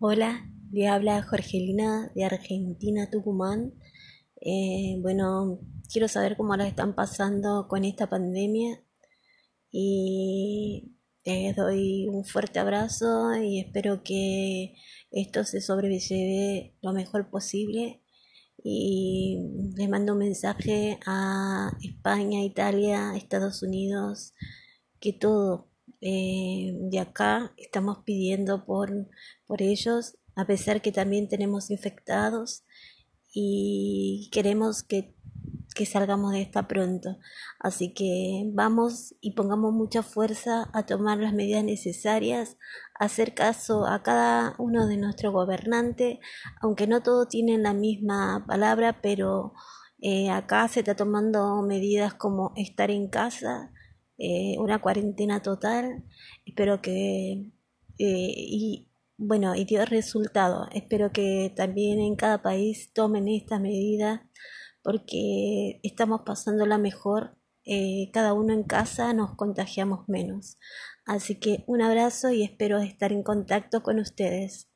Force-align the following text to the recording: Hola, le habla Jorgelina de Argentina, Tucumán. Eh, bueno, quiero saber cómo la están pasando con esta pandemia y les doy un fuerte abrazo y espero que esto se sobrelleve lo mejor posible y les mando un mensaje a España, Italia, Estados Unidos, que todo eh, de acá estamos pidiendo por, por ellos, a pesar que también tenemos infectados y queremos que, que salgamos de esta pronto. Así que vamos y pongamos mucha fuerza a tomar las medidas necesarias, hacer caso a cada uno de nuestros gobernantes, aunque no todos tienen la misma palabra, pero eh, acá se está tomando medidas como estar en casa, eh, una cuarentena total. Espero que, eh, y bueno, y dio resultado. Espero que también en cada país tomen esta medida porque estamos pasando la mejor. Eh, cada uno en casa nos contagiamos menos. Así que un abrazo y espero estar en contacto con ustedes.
Hola, 0.00 0.48
le 0.70 0.86
habla 0.86 1.24
Jorgelina 1.24 2.12
de 2.14 2.24
Argentina, 2.24 3.10
Tucumán. 3.10 3.74
Eh, 4.40 4.96
bueno, 5.00 5.58
quiero 5.92 6.06
saber 6.06 6.36
cómo 6.36 6.54
la 6.56 6.68
están 6.68 6.94
pasando 6.94 7.66
con 7.66 7.84
esta 7.84 8.08
pandemia 8.08 8.80
y 9.72 10.94
les 11.24 11.56
doy 11.56 12.06
un 12.06 12.24
fuerte 12.24 12.60
abrazo 12.60 13.34
y 13.42 13.58
espero 13.58 14.04
que 14.04 14.76
esto 15.10 15.42
se 15.42 15.60
sobrelleve 15.60 16.76
lo 16.80 16.92
mejor 16.92 17.28
posible 17.28 18.00
y 18.62 19.40
les 19.76 19.88
mando 19.88 20.12
un 20.12 20.20
mensaje 20.20 21.00
a 21.06 21.72
España, 21.82 22.44
Italia, 22.44 23.16
Estados 23.16 23.64
Unidos, 23.64 24.32
que 25.00 25.12
todo 25.12 25.72
eh, 26.00 26.72
de 26.74 26.98
acá 27.00 27.52
estamos 27.56 27.98
pidiendo 28.04 28.64
por, 28.64 28.90
por 29.46 29.62
ellos, 29.62 30.16
a 30.36 30.46
pesar 30.46 30.80
que 30.82 30.92
también 30.92 31.28
tenemos 31.28 31.70
infectados 31.70 32.64
y 33.32 34.30
queremos 34.32 34.82
que, 34.82 35.14
que 35.74 35.86
salgamos 35.86 36.32
de 36.32 36.42
esta 36.42 36.68
pronto. 36.68 37.18
Así 37.58 37.92
que 37.92 38.44
vamos 38.52 39.14
y 39.20 39.32
pongamos 39.32 39.72
mucha 39.72 40.02
fuerza 40.02 40.70
a 40.72 40.86
tomar 40.86 41.18
las 41.18 41.34
medidas 41.34 41.64
necesarias, 41.64 42.56
hacer 42.94 43.34
caso 43.34 43.86
a 43.86 44.02
cada 44.02 44.54
uno 44.58 44.86
de 44.86 44.96
nuestros 44.96 45.32
gobernantes, 45.32 46.18
aunque 46.60 46.86
no 46.86 47.02
todos 47.02 47.28
tienen 47.28 47.64
la 47.64 47.74
misma 47.74 48.44
palabra, 48.46 49.00
pero 49.02 49.54
eh, 50.00 50.30
acá 50.30 50.68
se 50.68 50.80
está 50.80 50.94
tomando 50.94 51.60
medidas 51.62 52.14
como 52.14 52.52
estar 52.54 52.90
en 52.90 53.08
casa, 53.08 53.72
eh, 54.18 54.56
una 54.58 54.80
cuarentena 54.80 55.42
total. 55.42 56.04
Espero 56.44 56.82
que, 56.82 57.52
eh, 57.98 58.34
y 58.36 58.88
bueno, 59.16 59.54
y 59.54 59.64
dio 59.64 59.84
resultado. 59.84 60.68
Espero 60.72 61.12
que 61.12 61.52
también 61.56 62.00
en 62.00 62.16
cada 62.16 62.42
país 62.42 62.92
tomen 62.92 63.28
esta 63.28 63.58
medida 63.58 64.28
porque 64.82 65.80
estamos 65.82 66.22
pasando 66.22 66.66
la 66.66 66.78
mejor. 66.78 67.36
Eh, 67.64 68.10
cada 68.12 68.32
uno 68.32 68.52
en 68.52 68.64
casa 68.64 69.12
nos 69.12 69.34
contagiamos 69.36 70.08
menos. 70.08 70.58
Así 71.04 71.38
que 71.38 71.64
un 71.66 71.82
abrazo 71.82 72.30
y 72.30 72.42
espero 72.42 72.78
estar 72.78 73.12
en 73.12 73.22
contacto 73.22 73.82
con 73.82 73.98
ustedes. 73.98 74.68